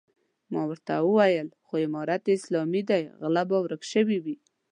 [0.53, 4.35] ما ورته وويل خو امارت اسلامي دی غله به ورک شوي وي.